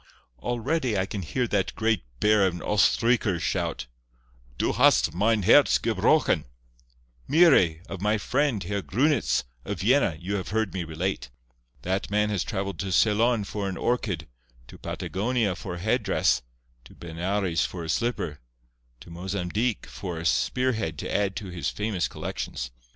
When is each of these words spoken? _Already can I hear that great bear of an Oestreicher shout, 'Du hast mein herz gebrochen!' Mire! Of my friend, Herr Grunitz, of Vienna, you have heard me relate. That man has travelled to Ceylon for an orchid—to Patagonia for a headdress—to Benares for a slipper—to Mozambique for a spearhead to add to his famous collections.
_Already 0.39 0.93
can 1.05 1.21
I 1.21 1.25
hear 1.25 1.47
that 1.49 1.75
great 1.75 2.01
bear 2.19 2.47
of 2.47 2.55
an 2.55 2.61
Oestreicher 2.63 3.39
shout, 3.39 3.85
'Du 4.57 4.73
hast 4.73 5.13
mein 5.13 5.43
herz 5.43 5.77
gebrochen!' 5.77 6.45
Mire! 7.27 7.83
Of 7.87 8.01
my 8.01 8.17
friend, 8.17 8.63
Herr 8.63 8.81
Grunitz, 8.81 9.43
of 9.63 9.81
Vienna, 9.81 10.17
you 10.19 10.37
have 10.37 10.47
heard 10.47 10.73
me 10.73 10.83
relate. 10.83 11.29
That 11.83 12.09
man 12.09 12.31
has 12.31 12.43
travelled 12.43 12.79
to 12.79 12.91
Ceylon 12.91 13.43
for 13.43 13.69
an 13.69 13.77
orchid—to 13.77 14.77
Patagonia 14.79 15.55
for 15.55 15.75
a 15.75 15.79
headdress—to 15.79 16.95
Benares 16.95 17.63
for 17.67 17.83
a 17.83 17.87
slipper—to 17.89 19.09
Mozambique 19.11 19.85
for 19.85 20.17
a 20.17 20.25
spearhead 20.25 20.97
to 20.97 21.15
add 21.15 21.35
to 21.35 21.49
his 21.49 21.69
famous 21.69 22.07
collections. 22.07 22.71